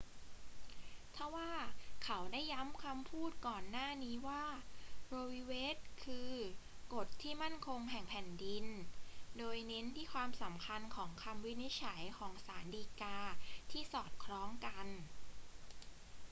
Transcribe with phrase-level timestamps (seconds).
[1.15, 1.51] ทว่า
[2.03, 4.45] เขาได้ย้ำคำพูดก่อนหน้านี้ว่า
[5.07, 6.31] โร วี เวด คือ
[6.93, 8.65] กฎที่มั่นคงแห่งแผ่นดิน
[9.37, 13.17] โดยเน้นที่ความสำคัญของคำวินิจฉัยของศาลฎีกา
[13.71, 14.87] ที่สอดคล้องกัน